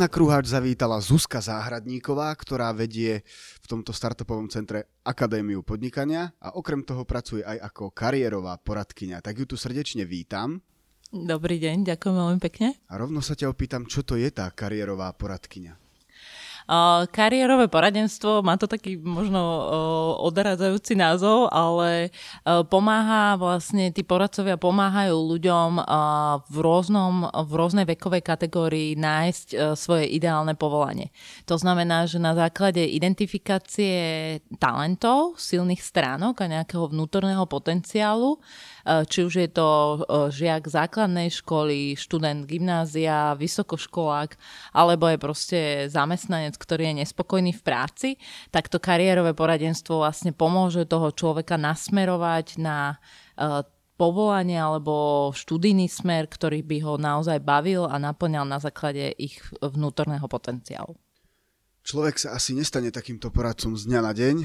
Na 0.00 0.08
Kruháč 0.08 0.48
zavítala 0.48 0.96
Zuzka 0.96 1.44
Záhradníková, 1.44 2.32
ktorá 2.32 2.72
vedie 2.72 3.20
v 3.60 3.66
tomto 3.68 3.92
startupovom 3.92 4.48
centre 4.48 4.88
Akadémiu 5.04 5.60
podnikania 5.60 6.32
a 6.40 6.56
okrem 6.56 6.80
toho 6.80 7.04
pracuje 7.04 7.44
aj 7.44 7.68
ako 7.68 7.92
kariérová 7.92 8.56
poradkyňa. 8.64 9.20
Tak 9.20 9.44
ju 9.44 9.44
tu 9.44 9.56
srdečne 9.60 10.08
vítam. 10.08 10.64
Dobrý 11.12 11.60
deň, 11.60 11.84
ďakujem 11.84 12.16
veľmi 12.16 12.40
pekne. 12.40 12.80
A 12.88 12.96
rovno 12.96 13.20
sa 13.20 13.36
ťa 13.36 13.52
opýtam, 13.52 13.84
čo 13.84 14.00
to 14.00 14.16
je 14.16 14.32
tá 14.32 14.48
kariérová 14.48 15.12
poradkyňa? 15.12 15.89
Kariérové 17.10 17.66
poradenstvo 17.66 18.46
má 18.46 18.54
to 18.54 18.70
taký 18.70 18.94
možno 18.94 19.42
odradzajúci 20.22 20.94
názov, 20.94 21.50
ale 21.50 22.14
pomáha 22.46 23.34
vlastne, 23.34 23.90
tí 23.90 24.06
poradcovia 24.06 24.54
pomáhajú 24.54 25.18
ľuďom 25.18 25.82
v, 26.46 26.56
rôznom, 26.62 27.26
v 27.26 27.52
rôznej 27.58 27.90
vekovej 27.90 28.22
kategórii 28.22 28.94
nájsť 28.94 29.74
svoje 29.74 30.14
ideálne 30.14 30.54
povolanie. 30.54 31.10
To 31.50 31.58
znamená, 31.58 32.06
že 32.06 32.22
na 32.22 32.38
základe 32.38 32.86
identifikácie 32.86 34.38
talentov, 34.62 35.42
silných 35.42 35.82
stránok 35.82 36.46
a 36.46 36.50
nejakého 36.54 36.86
vnútorného 36.86 37.50
potenciálu 37.50 38.38
či 38.84 39.26
už 39.26 39.34
je 39.44 39.48
to 39.50 39.68
eh, 39.68 40.32
žiak 40.32 40.66
základnej 40.66 41.28
školy, 41.28 41.94
študent 41.96 42.48
gymnázia, 42.48 43.36
vysokoškolák, 43.36 44.36
alebo 44.72 45.08
je 45.10 45.18
proste 45.20 45.60
zamestnanec, 45.92 46.56
ktorý 46.56 46.92
je 46.92 46.98
nespokojný 47.04 47.52
v 47.52 47.62
práci, 47.62 48.08
tak 48.48 48.72
to 48.72 48.80
kariérové 48.80 49.36
poradenstvo 49.36 50.00
vlastne 50.00 50.32
pomôže 50.32 50.88
toho 50.88 51.12
človeka 51.12 51.60
nasmerovať 51.60 52.60
na 52.60 52.96
eh, 53.36 53.62
povolanie 54.00 54.56
alebo 54.56 55.28
študijný 55.36 55.84
smer, 55.92 56.24
ktorý 56.24 56.64
by 56.64 56.78
ho 56.88 56.94
naozaj 56.96 57.36
bavil 57.44 57.84
a 57.84 58.00
naplňal 58.00 58.48
na 58.48 58.56
základe 58.56 59.12
ich 59.20 59.44
vnútorného 59.60 60.24
potenciálu. 60.24 60.96
Človek 61.84 62.16
sa 62.16 62.32
asi 62.32 62.56
nestane 62.56 62.88
takýmto 62.88 63.28
poradcom 63.28 63.76
z 63.76 63.88
dňa 63.88 64.00
na 64.00 64.12
deň 64.16 64.36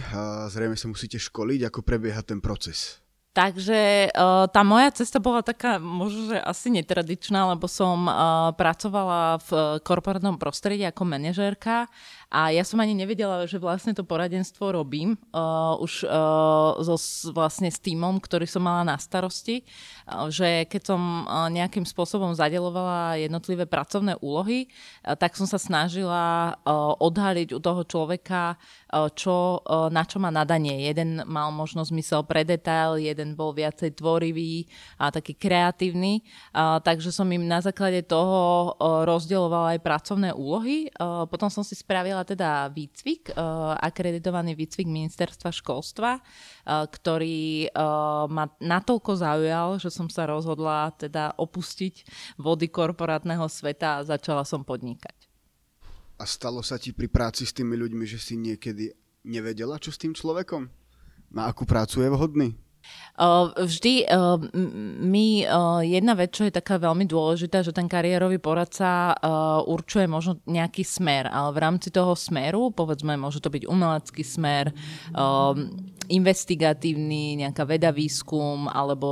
zrejme 0.52 0.76
sa 0.76 0.92
musíte 0.92 1.20
školiť, 1.20 1.68
ako 1.68 1.88
prebieha 1.88 2.20
ten 2.24 2.44
proces. 2.44 3.05
Takže 3.36 4.16
uh, 4.16 4.48
tá 4.48 4.64
moja 4.64 4.96
cesta 4.96 5.20
bola 5.20 5.44
taká 5.44 5.76
možno, 5.76 6.32
že 6.32 6.40
asi 6.40 6.72
netradičná, 6.72 7.52
lebo 7.52 7.68
som 7.68 8.08
uh, 8.08 8.56
pracovala 8.56 9.44
v 9.44 9.84
korporátnom 9.84 10.40
prostredí 10.40 10.88
ako 10.88 11.04
manažérka 11.04 11.92
a 12.30 12.52
ja 12.52 12.62
som 12.68 12.78
ani 12.78 12.94
nevedela, 12.94 13.48
že 13.50 13.58
vlastne 13.58 13.98
to 13.98 14.06
poradenstvo 14.06 14.76
robím 14.76 15.18
uh, 15.34 15.74
už 15.82 16.06
uh, 16.06 16.78
so, 16.84 16.98
vlastne 17.32 17.72
s 17.72 17.82
týmom, 17.82 18.22
ktorý 18.22 18.46
som 18.46 18.66
mala 18.66 18.86
na 18.86 18.98
starosti, 19.00 19.66
uh, 20.06 20.30
že 20.30 20.70
keď 20.70 20.82
som 20.94 21.02
uh, 21.26 21.48
nejakým 21.50 21.88
spôsobom 21.88 22.36
zadelovala 22.36 23.18
jednotlivé 23.18 23.66
pracovné 23.66 24.20
úlohy, 24.20 24.68
uh, 24.68 25.16
tak 25.16 25.34
som 25.40 25.48
sa 25.48 25.56
snažila 25.58 26.54
uh, 26.54 26.94
odhaliť 27.00 27.56
u 27.56 27.60
toho 27.64 27.82
človeka, 27.88 28.56
uh, 28.56 29.08
čo, 29.10 29.64
uh, 29.64 29.88
na 29.90 30.04
čo 30.04 30.20
má 30.20 30.30
nadanie. 30.30 30.92
Jeden 30.92 31.24
mal 31.26 31.50
možno 31.56 31.88
zmysel 31.88 32.22
pre 32.28 32.44
detail, 32.44 33.00
jeden 33.00 33.34
bol 33.34 33.56
viacej 33.56 33.96
tvorivý 33.98 34.68
a 35.00 35.10
taký 35.10 35.34
kreatívny, 35.34 36.22
uh, 36.52 36.84
takže 36.84 37.16
som 37.16 37.26
im 37.32 37.48
na 37.48 37.64
základe 37.64 38.04
toho 38.04 38.72
uh, 38.76 39.08
rozdielovala 39.08 39.78
aj 39.78 39.80
pracovné 39.82 40.30
úlohy. 40.36 40.92
Uh, 41.00 41.24
potom 41.26 41.48
som 41.48 41.64
si 41.64 41.74
spravila 41.80 42.15
teda 42.24 42.72
výcvik, 42.72 43.34
uh, 43.34 43.76
akreditovaný 43.76 44.56
výcvik 44.56 44.88
ministerstva 44.88 45.52
školstva, 45.52 46.22
uh, 46.22 46.86
ktorý 46.88 47.68
uh, 47.74 48.30
ma 48.32 48.48
natoľko 48.62 49.12
zaujal, 49.20 49.82
že 49.82 49.92
som 49.92 50.08
sa 50.08 50.30
rozhodla 50.30 50.96
teda 50.96 51.36
opustiť 51.36 52.08
vody 52.40 52.72
korporátneho 52.72 53.50
sveta 53.50 54.00
a 54.00 54.06
začala 54.06 54.48
som 54.48 54.64
podnikať. 54.64 55.28
A 56.16 56.24
stalo 56.24 56.64
sa 56.64 56.80
ti 56.80 56.96
pri 56.96 57.12
práci 57.12 57.44
s 57.44 57.52
tými 57.52 57.76
ľuďmi, 57.76 58.08
že 58.08 58.22
si 58.22 58.40
niekedy 58.40 58.96
nevedela, 59.28 59.76
čo 59.82 59.92
s 59.92 60.00
tým 60.00 60.16
človekom? 60.16 60.72
Na 61.34 61.52
akú 61.52 61.68
prácu 61.68 62.06
je 62.06 62.10
vhodný? 62.14 62.50
Vždy 63.56 64.12
my, 65.00 65.28
jedna 65.88 66.14
vec, 66.20 66.36
čo 66.36 66.44
je 66.44 66.52
taká 66.52 66.76
veľmi 66.76 67.08
dôležitá, 67.08 67.64
že 67.64 67.72
ten 67.72 67.88
kariérový 67.88 68.44
poradca 68.44 69.16
určuje 69.64 70.04
možno 70.04 70.44
nejaký 70.44 70.84
smer, 70.84 71.32
ale 71.32 71.56
v 71.56 71.64
rámci 71.64 71.96
toho 71.96 72.12
smeru, 72.12 72.76
povedzme, 72.76 73.16
môže 73.16 73.40
to 73.40 73.48
byť 73.48 73.72
umelecký 73.72 74.20
smer, 74.20 74.76
investigatívny, 76.06 77.40
nejaká 77.40 77.64
veda, 77.64 77.90
výskum 77.96 78.68
alebo 78.68 79.08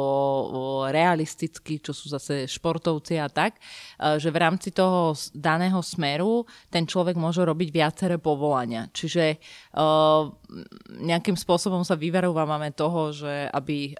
realistický, 0.92 1.80
čo 1.80 1.96
sú 1.96 2.12
zase 2.12 2.44
športovci 2.46 3.24
a 3.24 3.32
tak, 3.32 3.56
že 4.20 4.28
v 4.28 4.38
rámci 4.38 4.76
toho 4.76 5.16
daného 5.32 5.80
smeru 5.80 6.44
ten 6.68 6.84
človek 6.84 7.16
môže 7.16 7.40
robiť 7.40 7.70
viaceré 7.72 8.20
povolania. 8.20 8.92
Čiže 8.92 9.40
nejakým 11.02 11.34
spôsobom 11.34 11.82
sa 11.82 11.98
vyverovávame 11.98 12.70
toho, 12.72 13.10
že 13.10 13.50
aby 13.50 13.98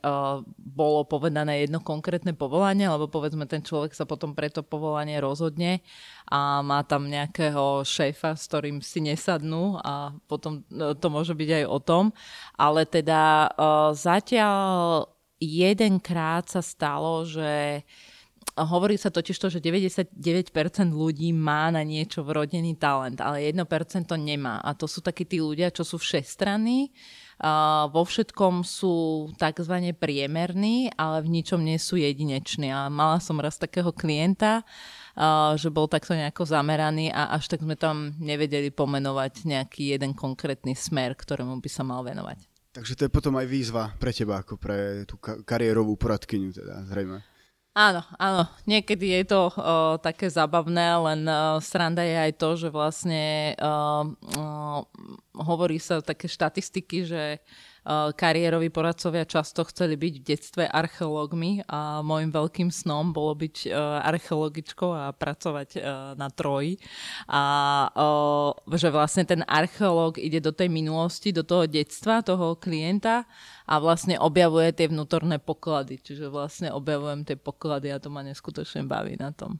bolo 0.58 1.06
povedané 1.06 1.66
jedno 1.66 1.82
konkrétne 1.82 2.38
povolanie, 2.38 2.86
alebo 2.86 3.10
povedzme 3.10 3.50
ten 3.50 3.66
človek 3.66 3.98
sa 3.98 4.06
potom 4.06 4.38
pre 4.38 4.54
to 4.54 4.62
povolanie 4.62 5.18
rozhodne 5.18 5.82
a 6.30 6.62
má 6.62 6.86
tam 6.86 7.10
nejakého 7.10 7.82
šéfa, 7.82 8.38
s 8.38 8.48
ktorým 8.50 8.80
si 8.86 9.02
nesadnú 9.02 9.82
a 9.82 10.14
potom 10.30 10.62
no, 10.70 10.94
to 10.94 11.08
môže 11.10 11.34
byť 11.34 11.50
aj 11.62 11.66
o 11.68 11.80
tom. 11.82 12.04
Ale 12.56 12.86
teda 12.86 13.50
zatiaľ 13.98 15.10
jedenkrát 15.42 16.48
sa 16.48 16.64
stalo, 16.64 17.28
že 17.28 17.84
Hovorí 18.54 19.02
sa 19.02 19.10
totiž 19.10 19.34
to, 19.42 19.50
že 19.50 19.66
99% 19.66 20.14
ľudí 20.94 21.34
má 21.34 21.74
na 21.74 21.82
niečo 21.82 22.22
vrodený 22.22 22.78
talent, 22.78 23.18
ale 23.18 23.50
1% 23.50 23.66
to 24.06 24.14
nemá. 24.14 24.62
A 24.62 24.78
to 24.78 24.86
sú 24.86 25.02
takí 25.02 25.26
tí 25.26 25.42
ľudia, 25.42 25.74
čo 25.74 25.82
sú 25.82 25.98
všestranní, 25.98 26.94
uh, 27.42 27.90
vo 27.90 28.06
všetkom 28.06 28.62
sú 28.62 29.26
tzv. 29.42 29.76
priemerní, 29.98 30.94
ale 30.94 31.26
v 31.26 31.42
ničom 31.42 31.66
nie 31.66 31.82
sú 31.82 31.98
jedineční. 31.98 32.70
A 32.70 32.94
mala 32.94 33.18
som 33.18 33.42
raz 33.42 33.58
takého 33.58 33.90
klienta, 33.90 34.62
uh, 34.62 35.58
že 35.58 35.74
bol 35.74 35.90
takto 35.90 36.14
nejako 36.14 36.46
zameraný 36.46 37.10
a 37.10 37.34
až 37.34 37.50
tak 37.50 37.66
sme 37.66 37.74
tam 37.74 38.14
nevedeli 38.22 38.70
pomenovať 38.70 39.50
nejaký 39.50 39.98
jeden 39.98 40.14
konkrétny 40.14 40.78
smer, 40.78 41.18
ktorému 41.18 41.58
by 41.58 41.70
sa 41.74 41.82
mal 41.82 42.06
venovať. 42.06 42.46
Takže 42.74 42.94
to 42.98 43.06
je 43.06 43.16
potom 43.18 43.34
aj 43.38 43.50
výzva 43.50 43.98
pre 43.98 44.14
teba, 44.14 44.46
ako 44.46 44.62
pre 44.62 45.10
tú 45.10 45.18
kariérovú 45.22 45.98
poradkyňu, 45.98 46.50
teda 46.54 46.86
zrejme. 46.90 47.33
Áno, 47.74 48.06
áno. 48.22 48.46
Niekedy 48.70 49.18
je 49.18 49.34
to 49.34 49.50
uh, 49.50 49.98
také 49.98 50.30
zabavné, 50.30 50.94
len 50.94 51.26
uh, 51.26 51.58
sranda 51.58 52.06
je 52.06 52.18
aj 52.30 52.32
to, 52.38 52.50
že 52.54 52.70
vlastne 52.70 53.58
uh, 53.58 54.06
uh, 54.38 54.86
hovorí 55.34 55.82
sa 55.82 55.98
také 56.06 56.30
štatistiky, 56.30 57.02
že 57.02 57.42
kariéroví 58.16 58.72
poradcovia 58.72 59.28
často 59.28 59.68
chceli 59.68 60.00
byť 60.00 60.14
v 60.20 60.24
detstve 60.24 60.64
archeológmi 60.64 61.68
a 61.68 62.00
môjim 62.00 62.32
veľkým 62.32 62.70
snom 62.72 63.12
bolo 63.12 63.36
byť 63.36 63.68
uh, 63.68 64.00
archeologičkou 64.08 64.90
a 64.92 65.12
pracovať 65.12 65.70
uh, 65.76 65.84
na 66.16 66.32
troji. 66.32 66.80
A 67.28 67.42
že 68.72 68.90
vlastne 68.90 69.28
ten 69.28 69.44
archeológ 69.44 70.16
ide 70.16 70.40
do 70.40 70.56
tej 70.56 70.72
minulosti, 70.72 71.36
do 71.36 71.44
toho 71.44 71.68
detstva 71.68 72.24
toho 72.24 72.56
klienta 72.56 73.28
a 73.68 73.74
vlastne 73.84 74.16
objavuje 74.16 74.72
tie 74.72 74.88
vnútorné 74.88 75.44
poklady. 75.44 76.00
Čiže 76.00 76.32
vlastne 76.32 76.72
objavujem 76.72 77.28
tie 77.28 77.36
poklady 77.36 77.92
a 77.92 78.00
to 78.00 78.08
ma 78.08 78.24
neskutočne 78.24 78.88
baví 78.88 79.20
na 79.20 79.36
tom. 79.36 79.60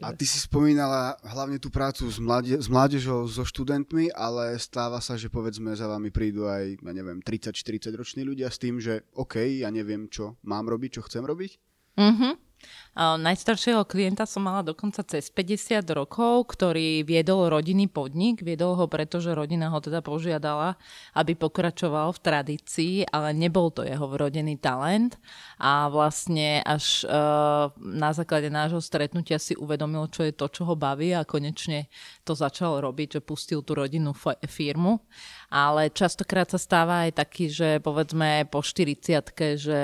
A 0.00 0.16
ty 0.16 0.24
si 0.24 0.40
spomínala 0.40 1.16
hlavne 1.20 1.60
tú 1.60 1.68
prácu 1.68 2.08
s, 2.08 2.16
mláde- 2.16 2.56
s 2.56 2.72
mládežou, 2.72 3.28
so 3.28 3.44
študentmi, 3.44 4.08
ale 4.16 4.56
stáva 4.56 4.96
sa, 5.04 5.16
že 5.20 5.28
povedzme 5.28 5.76
za 5.76 5.84
vami 5.84 6.08
prídu 6.08 6.48
aj, 6.48 6.80
ja 6.80 6.92
neviem, 6.96 7.20
30-40 7.20 7.92
roční 7.92 8.22
ľudia 8.24 8.48
s 8.48 8.56
tým, 8.56 8.80
že 8.80 9.04
OK, 9.12 9.36
ja 9.60 9.68
neviem, 9.68 10.08
čo 10.08 10.40
mám 10.40 10.64
robiť, 10.72 11.00
čo 11.00 11.02
chcem 11.04 11.24
robiť? 11.24 11.60
Mhm. 12.00 12.43
Najstaršieho 12.94 13.82
klienta 13.90 14.22
som 14.22 14.46
mala 14.46 14.62
dokonca 14.62 15.02
cez 15.02 15.26
50 15.26 15.82
rokov, 15.98 16.54
ktorý 16.54 17.02
viedol 17.02 17.50
rodinný 17.50 17.90
podnik. 17.90 18.38
Viedol 18.46 18.78
ho 18.78 18.86
preto, 18.86 19.18
že 19.18 19.34
rodina 19.34 19.66
ho 19.66 19.82
teda 19.82 19.98
požiadala, 19.98 20.78
aby 21.18 21.34
pokračoval 21.34 22.14
v 22.14 22.22
tradícii, 22.22 22.94
ale 23.10 23.34
nebol 23.34 23.74
to 23.74 23.82
jeho 23.82 24.06
vrodený 24.06 24.62
talent. 24.62 25.18
A 25.58 25.90
vlastne 25.90 26.62
až 26.62 27.02
uh, 27.10 27.74
na 27.82 28.14
základe 28.14 28.46
nášho 28.46 28.78
stretnutia 28.78 29.42
si 29.42 29.58
uvedomil, 29.58 30.06
čo 30.14 30.22
je 30.22 30.30
to, 30.30 30.46
čo 30.46 30.62
ho 30.62 30.78
baví 30.78 31.18
a 31.18 31.26
konečne 31.26 31.90
to 32.22 32.38
začal 32.38 32.78
robiť, 32.78 33.18
že 33.18 33.26
pustil 33.26 33.66
tú 33.66 33.74
rodinnú 33.74 34.14
firmu 34.46 35.02
ale 35.50 35.92
častokrát 35.92 36.48
sa 36.48 36.60
stáva 36.60 37.08
aj 37.08 37.20
taký, 37.20 37.50
že 37.50 37.68
povedzme 37.80 38.48
po 38.48 38.62
40 38.64 39.20
že 39.58 39.82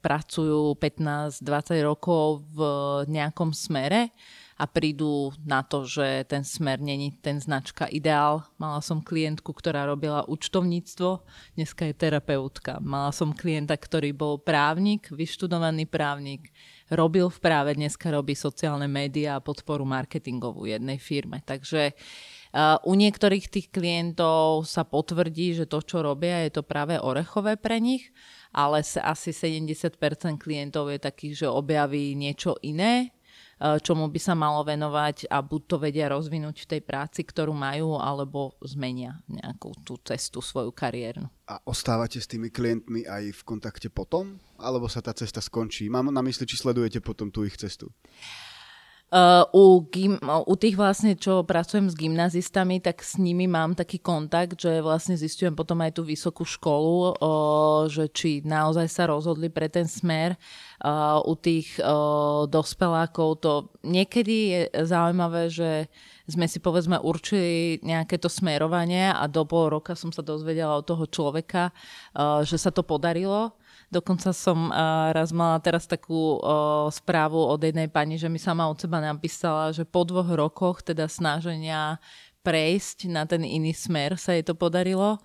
pracujú 0.00 0.76
15-20 0.76 1.88
rokov 1.88 2.44
v 2.54 2.60
nejakom 3.08 3.54
smere 3.54 4.12
a 4.60 4.68
prídu 4.68 5.32
na 5.40 5.64
to, 5.64 5.88
že 5.88 6.28
ten 6.28 6.44
smer 6.44 6.84
není 6.84 7.16
ten 7.24 7.40
značka 7.40 7.88
ideál. 7.88 8.44
Mala 8.60 8.84
som 8.84 9.00
klientku, 9.00 9.56
ktorá 9.56 9.88
robila 9.88 10.28
účtovníctvo, 10.28 11.24
dneska 11.56 11.88
je 11.88 11.94
terapeutka. 11.96 12.76
Mala 12.84 13.08
som 13.08 13.32
klienta, 13.32 13.80
ktorý 13.80 14.12
bol 14.12 14.36
právnik, 14.36 15.08
vyštudovaný 15.08 15.88
právnik, 15.88 16.52
robil 16.92 17.32
v 17.32 17.40
práve, 17.40 17.72
dneska 17.72 18.12
robí 18.12 18.36
sociálne 18.36 18.84
médiá 18.84 19.40
a 19.40 19.44
podporu 19.44 19.88
marketingovú 19.88 20.68
jednej 20.68 21.00
firme. 21.00 21.40
Takže 21.40 21.96
u 22.82 22.92
niektorých 22.98 23.46
tých 23.46 23.70
klientov 23.70 24.66
sa 24.66 24.82
potvrdí, 24.82 25.54
že 25.54 25.70
to, 25.70 25.78
čo 25.86 26.02
robia, 26.02 26.42
je 26.46 26.58
to 26.58 26.62
práve 26.66 26.98
orechové 26.98 27.54
pre 27.54 27.78
nich, 27.78 28.10
ale 28.50 28.82
asi 28.82 29.30
70% 29.30 29.94
klientov 30.34 30.90
je 30.90 30.98
takých, 30.98 31.46
že 31.46 31.46
objaví 31.46 32.18
niečo 32.18 32.58
iné, 32.66 33.14
uh, 33.62 33.78
čomu 33.78 34.10
by 34.10 34.18
sa 34.18 34.34
malo 34.34 34.66
venovať 34.66 35.30
a 35.30 35.38
buď 35.38 35.62
to 35.70 35.76
vedia 35.78 36.10
rozvinúť 36.10 36.66
v 36.66 36.70
tej 36.74 36.82
práci, 36.82 37.22
ktorú 37.22 37.54
majú, 37.54 37.94
alebo 38.02 38.58
zmenia 38.66 39.22
nejakú 39.30 39.70
tú 39.86 40.02
cestu 40.02 40.42
svoju 40.42 40.74
kariérnu. 40.74 41.30
A 41.46 41.62
ostávate 41.62 42.18
s 42.18 42.26
tými 42.26 42.50
klientmi 42.50 43.06
aj 43.06 43.30
v 43.30 43.42
kontakte 43.46 43.86
potom? 43.86 44.42
Alebo 44.58 44.90
sa 44.90 44.98
tá 44.98 45.14
cesta 45.14 45.38
skončí? 45.38 45.86
Mám 45.86 46.10
na 46.10 46.22
mysli, 46.26 46.50
či 46.50 46.58
sledujete 46.58 46.98
potom 46.98 47.30
tú 47.30 47.46
ich 47.46 47.54
cestu? 47.54 47.94
Uh, 47.94 48.49
u, 49.50 49.64
gym, 49.90 50.22
u 50.22 50.54
tých 50.54 50.78
vlastne, 50.78 51.18
čo 51.18 51.42
pracujem 51.42 51.90
s 51.90 51.98
gymnazistami, 51.98 52.78
tak 52.78 53.02
s 53.02 53.18
nimi 53.18 53.50
mám 53.50 53.74
taký 53.74 53.98
kontakt, 53.98 54.54
že 54.54 54.78
vlastne 54.78 55.18
zistujem 55.18 55.58
potom 55.58 55.82
aj 55.82 55.98
tú 55.98 56.06
vysokú 56.06 56.46
školu, 56.46 57.18
uh, 57.18 57.90
že 57.90 58.06
či 58.14 58.38
naozaj 58.46 58.86
sa 58.86 59.10
rozhodli 59.10 59.50
pre 59.50 59.66
ten 59.66 59.90
smer. 59.90 60.38
Uh, 60.78 61.18
u 61.26 61.34
tých 61.34 61.74
uh, 61.82 62.46
dospelákov 62.46 63.42
to 63.42 63.52
niekedy 63.82 64.36
je 64.54 64.60
zaujímavé, 64.86 65.50
že 65.50 65.90
sme 66.30 66.46
si 66.46 66.62
povedzme 66.62 67.02
určili 67.02 67.82
nejaké 67.82 68.14
to 68.16 68.30
smerovanie 68.30 69.10
a 69.10 69.26
do 69.26 69.42
pol 69.42 69.74
roka 69.74 69.98
som 69.98 70.14
sa 70.14 70.22
dozvedela 70.22 70.78
od 70.78 70.86
toho 70.86 71.04
človeka, 71.10 71.74
uh, 72.14 72.46
že 72.46 72.56
sa 72.56 72.70
to 72.70 72.86
podarilo 72.86 73.58
Dokonca 73.90 74.30
som 74.30 74.70
uh, 74.70 75.10
raz 75.10 75.34
mala 75.34 75.58
teraz 75.58 75.84
takú 75.90 76.38
uh, 76.38 76.86
správu 76.94 77.42
od 77.42 77.58
jednej 77.58 77.90
pani, 77.90 78.14
že 78.14 78.30
mi 78.30 78.38
sama 78.38 78.70
od 78.70 78.78
seba 78.78 79.02
napísala, 79.02 79.74
že 79.74 79.82
po 79.82 80.06
dvoch 80.06 80.30
rokoch 80.30 80.86
teda 80.86 81.10
snaženia 81.10 81.98
prejsť 82.46 83.10
na 83.10 83.26
ten 83.26 83.42
iný 83.42 83.74
smer 83.74 84.14
sa 84.14 84.32
jej 84.32 84.46
to 84.46 84.54
podarilo 84.54 85.18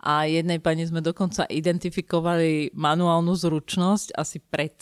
a 0.00 0.28
jednej 0.28 0.60
pani 0.60 0.84
sme 0.84 1.00
dokonca 1.04 1.48
identifikovali 1.48 2.76
manuálnu 2.76 3.32
zručnosť 3.36 4.16
asi 4.16 4.38
pred 4.40 4.76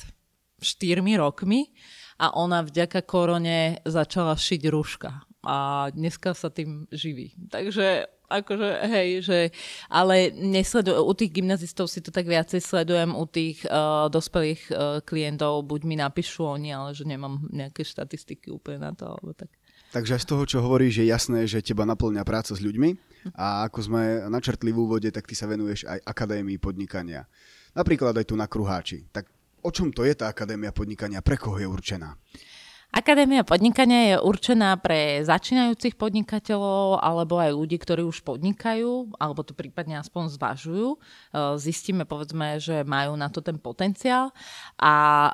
4 0.59 0.99
rokmi 1.19 1.71
a 2.19 2.35
ona 2.35 2.67
vďaka 2.67 3.07
korone 3.07 3.79
začala 3.87 4.35
šiť 4.35 4.63
rúška 4.67 5.11
a 5.47 5.89
dneska 5.95 6.35
sa 6.35 6.51
tým 6.51 6.91
živí. 6.91 7.39
Takže 7.51 8.11
akože 8.29 8.69
hej, 8.93 9.09
že, 9.25 9.39
ale 9.89 10.31
nesledujem, 10.37 11.01
u 11.01 11.13
tých 11.17 11.33
gymnazistov 11.33 11.89
si 11.89 12.05
to 12.05 12.13
tak 12.13 12.29
viacej 12.29 12.61
sledujem, 12.61 13.17
u 13.17 13.25
tých 13.25 13.65
uh, 13.65 14.07
dospelých 14.13 14.63
uh, 14.69 14.77
klientov 15.03 15.65
buď 15.65 15.81
mi 15.89 15.97
napíšu 15.97 16.45
oni, 16.45 16.71
ale 16.77 16.93
že 16.93 17.09
nemám 17.09 17.49
nejaké 17.49 17.83
štatistiky 17.83 18.53
úplne 18.53 18.85
na 18.85 18.93
to, 18.93 19.09
alebo 19.09 19.33
tak. 19.33 19.49
Takže 19.89 20.21
z 20.21 20.29
toho, 20.29 20.45
čo 20.45 20.61
hovoríš, 20.61 21.01
je 21.01 21.07
jasné, 21.09 21.49
že 21.49 21.65
teba 21.65 21.89
naplňa 21.89 22.21
práca 22.21 22.53
s 22.53 22.61
ľuďmi 22.61 22.93
a 23.33 23.65
ako 23.65 23.89
sme 23.89 24.29
načrtli 24.29 24.69
v 24.69 24.85
úvode, 24.85 25.09
tak 25.09 25.25
ty 25.25 25.33
sa 25.33 25.49
venuješ 25.49 25.89
aj 25.89 26.05
akadémii 26.05 26.61
podnikania. 26.61 27.25
Napríklad 27.73 28.13
aj 28.13 28.29
tu 28.29 28.37
na 28.37 28.45
Kruháči. 28.45 29.09
Tak 29.09 29.33
o 29.65 29.71
čom 29.73 29.89
to 29.89 30.05
je 30.05 30.13
tá 30.13 30.29
akadémia 30.29 30.77
podnikania? 30.77 31.25
Pre 31.25 31.41
koho 31.41 31.57
je 31.57 31.65
určená? 31.65 32.21
Akadémia 32.89 33.45
podnikania 33.45 34.17
je 34.17 34.25
určená 34.25 34.73
pre 34.81 35.21
začínajúcich 35.21 36.01
podnikateľov 36.01 37.05
alebo 37.05 37.37
aj 37.37 37.53
ľudí, 37.53 37.77
ktorí 37.77 38.01
už 38.01 38.25
podnikajú, 38.25 39.13
alebo 39.21 39.45
to 39.45 39.53
prípadne 39.53 40.01
aspoň 40.01 40.33
zvažujú. 40.33 40.97
E, 40.97 40.99
zistíme, 41.61 42.09
povedzme, 42.09 42.57
že 42.57 42.89
majú 42.89 43.13
na 43.21 43.29
to 43.29 43.45
ten 43.45 43.61
potenciál 43.61 44.33
a 44.81 44.97
e, 45.29 45.31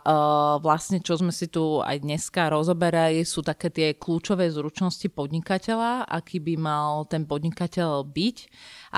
vlastne, 0.67 0.99
čo 0.99 1.15
sme 1.15 1.31
si 1.31 1.47
tu 1.47 1.79
aj 1.79 2.03
dneska 2.03 2.51
rozoberali, 2.51 3.23
sú 3.23 3.47
také 3.47 3.71
tie 3.71 3.89
kľúčové 3.95 4.51
zručnosti 4.51 5.07
podnikateľa, 5.15 6.11
aký 6.11 6.43
by 6.43 6.59
mal 6.59 7.07
ten 7.07 7.23
podnikateľ 7.23 8.03
byť 8.03 8.37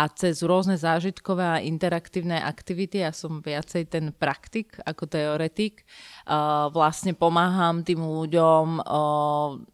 a 0.01 0.09
cez 0.09 0.41
rôzne 0.41 0.81
zážitkové 0.81 1.45
a 1.45 1.61
interaktívne 1.61 2.41
aktivity, 2.41 3.05
ja 3.05 3.13
som 3.13 3.45
viacej 3.45 3.85
ten 3.93 4.17
praktik 4.17 4.81
ako 4.89 5.13
teoretik, 5.13 5.85
e, 6.25 6.37
vlastne 6.73 7.13
pomáham 7.13 7.85
tým 7.85 8.01
ľuďom 8.01 8.46
ľuďom. 8.47 8.69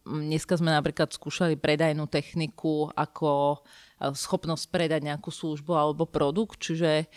Dneska 0.05 0.57
sme 0.57 0.73
napríklad 0.73 1.13
skúšali 1.13 1.55
predajnú 1.57 2.09
techniku 2.09 2.89
ako 2.93 3.61
schopnosť 4.03 4.67
predať 4.67 5.01
nejakú 5.07 5.31
službu 5.31 5.71
alebo 5.71 6.03
produkt, 6.03 6.59
čiže 6.59 7.07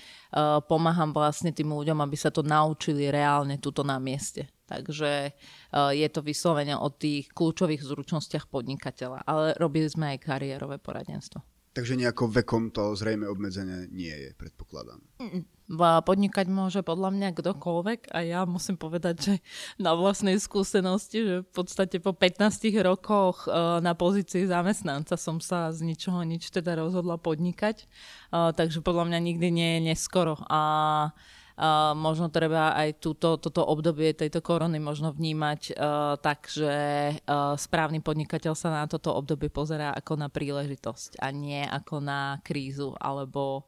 pomáham 0.71 1.11
vlastne 1.11 1.51
tým 1.51 1.75
ľuďom, 1.75 1.99
aby 2.05 2.17
sa 2.17 2.31
to 2.31 2.47
naučili 2.47 3.11
reálne 3.11 3.59
tuto 3.59 3.83
na 3.83 3.99
mieste. 3.99 4.47
Takže 4.67 5.35
je 5.95 6.09
to 6.11 6.21
vyslovene 6.23 6.75
o 6.75 6.91
tých 6.91 7.31
kľúčových 7.31 7.83
zručnostiach 7.83 8.51
podnikateľa. 8.51 9.23
Ale 9.27 9.55
robili 9.59 9.87
sme 9.87 10.15
aj 10.15 10.27
kariérové 10.27 10.83
poradenstvo. 10.83 11.43
Takže 11.75 11.93
nejako 11.93 12.33
vekom 12.33 12.73
to 12.73 12.97
zrejme 12.97 13.29
obmedzené 13.29 13.87
nie 13.93 14.11
je, 14.11 14.33
predpokladám. 14.35 15.03
Podnikať 15.67 16.47
môže 16.47 16.87
podľa 16.87 17.11
mňa 17.11 17.29
kdokoľvek 17.35 18.15
a 18.15 18.23
ja 18.23 18.41
musím 18.47 18.79
povedať, 18.79 19.15
že 19.19 19.35
na 19.83 19.99
vlastnej 19.99 20.39
skúsenosti, 20.39 21.19
že 21.27 21.37
v 21.43 21.51
podstate 21.51 21.99
po 21.99 22.15
15 22.15 22.71
rokoch 22.87 23.51
e, 23.51 23.83
na 23.83 23.99
pozícii 23.99 24.47
zamestnanca 24.47 25.19
som 25.19 25.43
sa 25.43 25.75
z 25.75 25.83
ničoho 25.83 26.23
nič 26.23 26.55
teda 26.55 26.79
rozhodla 26.79 27.19
podnikať, 27.19 27.83
e, 27.83 27.87
takže 28.31 28.79
podľa 28.79 29.11
mňa 29.11 29.19
nikdy 29.19 29.49
nie 29.51 29.71
je 29.79 29.81
neskoro. 29.91 30.39
A 30.47 30.63
Uh, 31.57 31.97
možno 31.97 32.29
treba 32.29 32.77
aj 32.77 33.01
túto, 33.01 33.41
toto 33.41 33.65
obdobie 33.65 34.13
tejto 34.13 34.45
korony 34.45 34.77
možno 34.77 35.09
vnímať 35.09 35.73
uh, 35.73 36.21
tak, 36.21 36.53
že 36.53 36.69
správny 37.57 38.05
podnikateľ 38.05 38.53
sa 38.53 38.69
na 38.69 38.85
toto 38.85 39.17
obdobie 39.17 39.49
pozerá 39.49 39.97
ako 39.97 40.21
na 40.21 40.29
príležitosť 40.29 41.17
a 41.17 41.33
nie 41.33 41.65
ako 41.65 42.05
na 42.05 42.45
krízu 42.45 42.93
alebo 43.01 43.65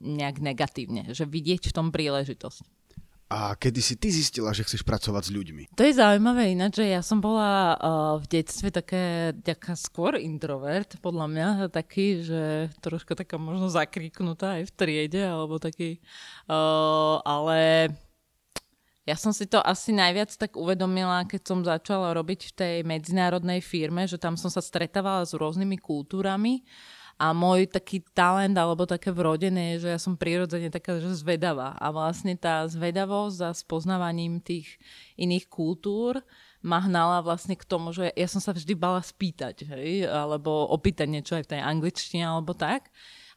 nejak 0.00 0.42
negatívne. 0.42 1.10
Že 1.14 1.24
vidieť 1.30 1.70
v 1.70 1.76
tom 1.76 1.88
príležitosť. 1.94 2.80
A 3.30 3.54
kedy 3.54 3.78
si 3.78 3.94
ty 3.94 4.10
zistila, 4.10 4.50
že 4.50 4.66
chceš 4.66 4.82
pracovať 4.82 5.30
s 5.30 5.34
ľuďmi? 5.34 5.62
To 5.78 5.86
je 5.86 5.94
zaujímavé 5.94 6.50
ináč, 6.50 6.82
že 6.82 6.90
ja 6.90 6.98
som 6.98 7.22
bola 7.22 7.78
uh, 7.78 8.18
v 8.18 8.26
detstve 8.26 8.74
také, 8.74 9.30
taká 9.46 9.78
skôr 9.78 10.18
introvert, 10.18 10.98
podľa 10.98 11.26
mňa, 11.30 11.48
taký, 11.70 12.26
že 12.26 12.74
troška 12.82 13.14
taká 13.14 13.38
možno 13.38 13.70
zakríknutá 13.70 14.58
aj 14.58 14.66
v 14.66 14.74
triede, 14.74 15.22
alebo 15.22 15.62
taký, 15.62 16.02
uh, 16.50 17.22
ale 17.22 17.94
ja 19.06 19.14
som 19.14 19.30
si 19.30 19.46
to 19.46 19.62
asi 19.62 19.94
najviac 19.94 20.34
tak 20.34 20.58
uvedomila, 20.58 21.22
keď 21.22 21.42
som 21.46 21.62
začala 21.62 22.10
robiť 22.10 22.50
v 22.50 22.52
tej 22.58 22.76
medzinárodnej 22.82 23.62
firme, 23.62 24.10
že 24.10 24.18
tam 24.18 24.34
som 24.34 24.50
sa 24.50 24.58
stretávala 24.58 25.22
s 25.22 25.38
rôznymi 25.38 25.78
kultúrami 25.78 26.66
a 27.20 27.36
môj 27.36 27.68
taký 27.68 28.00
talent 28.16 28.56
alebo 28.56 28.88
také 28.88 29.12
vrodené 29.12 29.76
je, 29.76 29.84
že 29.84 29.88
ja 29.92 30.00
som 30.00 30.16
prirodzene 30.16 30.72
taká, 30.72 30.96
že 30.96 31.12
zvedavá. 31.12 31.76
A 31.76 31.92
vlastne 31.92 32.32
tá 32.32 32.64
zvedavosť 32.64 33.34
za 33.36 33.50
spoznávaním 33.52 34.40
tých 34.40 34.80
iných 35.20 35.44
kultúr 35.52 36.24
ma 36.64 36.80
hnala 36.80 37.20
vlastne 37.20 37.60
k 37.60 37.68
tomu, 37.68 37.92
že 37.92 38.08
ja 38.16 38.24
som 38.24 38.40
sa 38.40 38.56
vždy 38.56 38.72
bala 38.72 39.04
spýtať, 39.04 39.68
hej? 39.68 40.08
alebo 40.08 40.64
opýtať 40.72 41.12
niečo 41.12 41.36
aj 41.36 41.44
v 41.44 41.50
tej 41.52 41.60
angličtine 41.60 42.24
alebo 42.24 42.56
tak. 42.56 42.88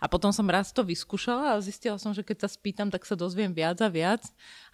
A 0.04 0.12
potom 0.12 0.36
som 0.36 0.44
raz 0.52 0.76
to 0.76 0.84
vyskúšala 0.84 1.56
a 1.56 1.64
zistila 1.64 1.96
som, 1.96 2.12
že 2.12 2.28
keď 2.28 2.44
sa 2.44 2.50
spýtam, 2.52 2.92
tak 2.92 3.08
sa 3.08 3.16
dozviem 3.16 3.56
viac 3.56 3.80
a 3.80 3.88
viac. 3.88 4.20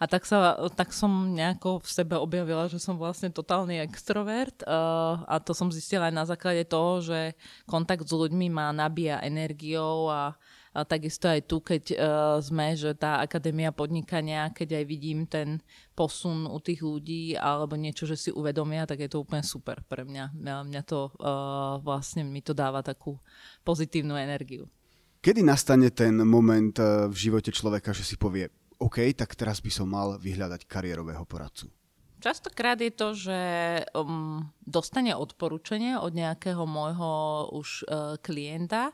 A 0.02 0.10
tak, 0.10 0.26
sa, 0.26 0.58
tak 0.74 0.90
som 0.90 1.30
nejako 1.38 1.86
v 1.86 1.90
sebe 1.94 2.18
objavila, 2.18 2.66
že 2.66 2.82
som 2.82 2.98
vlastne 2.98 3.30
totálny 3.30 3.78
extrovert. 3.86 4.66
Uh, 4.66 5.22
a 5.30 5.38
to 5.38 5.54
som 5.54 5.70
zistila 5.70 6.10
aj 6.10 6.16
na 6.18 6.26
základe 6.26 6.66
toho, 6.66 7.06
že 7.06 7.38
kontakt 7.70 8.10
s 8.10 8.14
ľuďmi 8.18 8.50
ma 8.50 8.74
nabíja 8.74 9.22
energiou 9.22 10.10
a, 10.10 10.34
a 10.74 10.80
takisto 10.82 11.30
aj 11.30 11.46
tu, 11.46 11.62
keď 11.62 11.84
uh, 11.94 11.98
sme, 12.42 12.74
že 12.74 12.98
tá 12.98 13.22
akadémia 13.22 13.70
podnikania, 13.70 14.50
keď 14.50 14.82
aj 14.82 14.86
vidím 14.90 15.30
ten 15.30 15.62
posun 15.94 16.50
u 16.50 16.58
tých 16.58 16.82
ľudí 16.82 17.38
alebo 17.38 17.78
niečo, 17.78 18.10
že 18.10 18.18
si 18.18 18.30
uvedomia, 18.34 18.90
tak 18.90 19.06
je 19.06 19.10
to 19.14 19.22
úplne 19.22 19.46
super 19.46 19.86
pre 19.86 20.02
mňa. 20.10 20.34
Mňa, 20.34 20.56
mňa 20.74 20.82
to 20.90 21.14
uh, 21.22 21.78
vlastne 21.86 22.26
mi 22.26 22.42
to 22.42 22.58
dáva 22.58 22.82
takú 22.82 23.22
pozitívnu 23.62 24.18
energiu. 24.18 24.66
Kedy 25.20 25.44
nastane 25.44 25.92
ten 25.92 26.16
moment 26.24 26.72
eh, 26.80 27.12
v 27.12 27.16
živote 27.16 27.52
človeka, 27.52 27.92
že 27.92 28.08
si 28.08 28.16
povie, 28.16 28.48
OK, 28.80 29.04
tak 29.12 29.36
teraz 29.36 29.60
by 29.60 29.68
som 29.68 29.92
mal 29.92 30.16
vyhľadať 30.16 30.64
kariérového 30.64 31.28
poradcu? 31.28 31.68
Častokrát 32.20 32.80
je 32.80 32.92
to, 32.92 33.16
že 33.16 33.40
um, 33.96 34.44
dostane 34.60 35.16
odporúčanie 35.16 35.96
od 35.96 36.12
nejakého 36.12 36.68
môjho 36.68 37.48
už 37.56 37.88
uh, 37.88 38.20
klienta. 38.20 38.92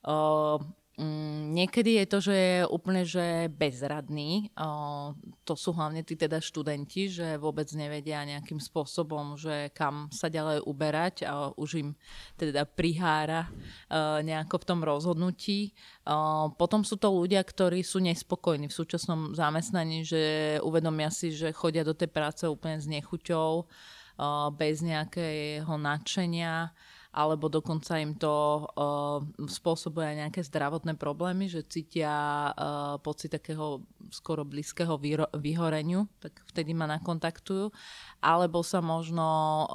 Uh, 0.00 0.60
Mm, 0.94 1.58
niekedy 1.58 1.98
je 1.98 2.06
to, 2.06 2.18
že 2.22 2.34
je 2.38 2.58
úplne 2.70 3.02
že 3.02 3.50
bezradný. 3.50 4.54
O, 4.54 5.10
to 5.42 5.58
sú 5.58 5.74
hlavne 5.74 6.06
tí 6.06 6.14
teda 6.14 6.38
študenti, 6.38 7.10
že 7.10 7.34
vôbec 7.34 7.66
nevedia 7.74 8.22
nejakým 8.22 8.62
spôsobom, 8.62 9.34
že 9.34 9.74
kam 9.74 10.06
sa 10.14 10.30
ďalej 10.30 10.62
uberať 10.62 11.26
a 11.26 11.50
už 11.58 11.70
im 11.82 11.90
teda 12.38 12.62
prihára 12.62 13.50
o, 13.50 14.22
nejako 14.22 14.54
v 14.62 14.68
tom 14.70 14.80
rozhodnutí. 14.86 15.74
O, 16.06 16.54
potom 16.54 16.86
sú 16.86 16.94
to 16.94 17.10
ľudia, 17.10 17.42
ktorí 17.42 17.82
sú 17.82 17.98
nespokojní 17.98 18.70
v 18.70 18.78
súčasnom 18.78 19.34
zamestnaní, 19.34 20.06
že 20.06 20.22
uvedomia 20.62 21.10
si, 21.10 21.34
že 21.34 21.50
chodia 21.50 21.82
do 21.82 21.98
tej 21.98 22.06
práce 22.06 22.46
úplne 22.46 22.78
s 22.78 22.86
nechuťou, 22.86 23.66
o, 23.66 23.66
bez 24.54 24.78
nejakého 24.78 25.74
nadšenia 25.74 26.70
alebo 27.14 27.46
dokonca 27.46 27.94
im 28.02 28.18
to 28.18 28.66
uh, 28.66 29.22
spôsobuje 29.46 30.02
aj 30.02 30.16
nejaké 30.26 30.40
zdravotné 30.42 30.98
problémy, 30.98 31.46
že 31.46 31.62
cítia 31.62 32.10
uh, 32.50 32.98
pocit 32.98 33.30
takého 33.30 33.86
skoro 34.10 34.42
blízkeho 34.42 34.98
vyro- 34.98 35.30
vyhoreniu, 35.38 36.10
tak 36.18 36.42
vtedy 36.50 36.74
ma 36.74 36.90
nakontaktujú, 36.90 37.70
alebo 38.18 38.66
sa 38.66 38.82
možno 38.82 39.22
uh, 39.22 39.66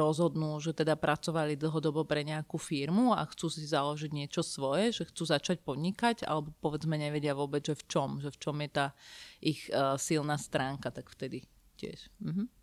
rozhodnú, 0.00 0.56
že 0.64 0.72
teda 0.72 0.96
pracovali 0.96 1.60
dlhodobo 1.60 2.08
pre 2.08 2.24
nejakú 2.24 2.56
firmu 2.56 3.12
a 3.12 3.28
chcú 3.28 3.52
si 3.52 3.68
založiť 3.68 4.10
niečo 4.16 4.40
svoje, 4.40 4.96
že 4.96 5.04
chcú 5.04 5.28
začať 5.28 5.60
podnikať, 5.60 6.24
alebo 6.24 6.56
povedzme 6.64 6.96
nevedia 6.96 7.36
vôbec, 7.36 7.60
že 7.60 7.76
v 7.76 7.84
čom, 7.92 8.08
že 8.24 8.32
v 8.32 8.40
čom 8.40 8.56
je 8.64 8.70
tá 8.72 8.86
ich 9.44 9.68
uh, 9.68 10.00
silná 10.00 10.40
stránka, 10.40 10.88
tak 10.88 11.12
vtedy 11.12 11.44
tiež. 11.76 12.08
Mhm. 12.24 12.59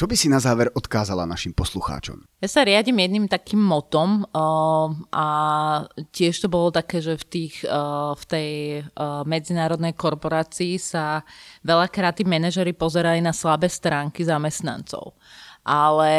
Čo 0.00 0.08
by 0.08 0.16
si 0.16 0.32
na 0.32 0.40
záver 0.40 0.72
odkázala 0.72 1.28
našim 1.28 1.52
poslucháčom? 1.52 2.24
Ja 2.40 2.48
sa 2.48 2.64
riadím 2.64 3.04
jedným 3.04 3.28
takým 3.28 3.60
motom 3.60 4.24
uh, 4.32 4.88
a 5.12 5.26
tiež 6.08 6.40
to 6.40 6.48
bolo 6.48 6.72
také, 6.72 7.04
že 7.04 7.20
v, 7.20 7.24
tých, 7.28 7.68
uh, 7.68 8.16
v 8.16 8.24
tej 8.24 8.50
uh, 8.80 9.28
medzinárodnej 9.28 9.92
korporácii 9.92 10.80
sa 10.80 11.20
veľakrát 11.60 12.16
tí 12.16 12.24
manažery 12.24 12.72
pozerali 12.72 13.20
na 13.20 13.36
slabé 13.36 13.68
stránky 13.68 14.24
zamestnancov. 14.24 15.20
Ale 15.68 16.12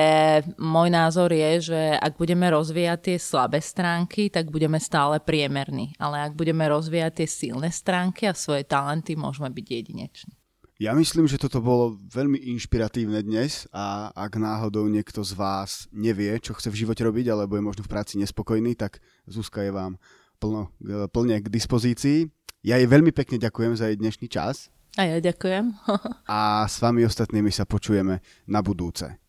môj 0.61 0.93
názor 0.93 1.33
je, 1.33 1.73
že 1.73 1.81
ak 1.97 2.21
budeme 2.21 2.53
rozvíjať 2.53 3.00
tie 3.01 3.17
slabé 3.17 3.65
stránky, 3.65 4.29
tak 4.29 4.53
budeme 4.53 4.77
stále 4.77 5.17
priemerní. 5.17 5.97
Ale 5.97 6.21
ak 6.21 6.38
budeme 6.38 6.69
rozvíjať 6.69 7.25
tie 7.25 7.27
silné 7.50 7.73
stránky 7.73 8.29
a 8.29 8.38
svoje 8.38 8.61
talenty, 8.61 9.17
môžeme 9.17 9.50
byť 9.50 9.65
jedineční. 9.65 10.38
Ja 10.81 10.97
myslím, 10.97 11.29
že 11.29 11.38
toto 11.38 11.61
bolo 11.61 11.93
veľmi 12.09 12.41
inšpiratívne 12.57 13.21
dnes 13.21 13.69
a 13.69 14.09
ak 14.17 14.41
náhodou 14.41 14.89
niekto 14.89 15.21
z 15.21 15.38
vás 15.38 15.85
nevie, 15.93 16.33
čo 16.41 16.57
chce 16.57 16.73
v 16.73 16.79
živote 16.81 17.05
robiť, 17.05 17.29
alebo 17.29 17.53
je 17.53 17.61
možno 17.61 17.85
v 17.85 17.91
práci 17.93 18.17
nespokojný, 18.17 18.73
tak 18.73 18.97
Zuzka 19.29 19.61
je 19.61 19.69
vám 19.69 20.01
plno, 20.41 20.73
plne 21.13 21.38
k 21.38 21.53
dispozícii. 21.53 22.33
Ja 22.65 22.81
jej 22.81 22.89
veľmi 22.89 23.13
pekne 23.13 23.38
ďakujem 23.38 23.77
za 23.77 23.93
jej 23.93 23.97
dnešný 24.01 24.25
čas. 24.25 24.73
A 24.97 25.05
ja 25.05 25.21
ďakujem. 25.21 25.69
a 26.25 26.65
s 26.65 26.81
vami 26.81 27.05
ostatnými 27.05 27.53
sa 27.53 27.69
počujeme 27.69 28.17
na 28.50 28.65
budúce. 28.65 29.21